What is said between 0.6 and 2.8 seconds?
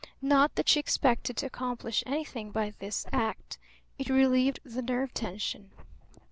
she expected to accomplish anything by